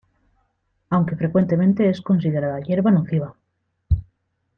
[0.89, 3.35] Aunque frecuentemente es considerada hierba nociva.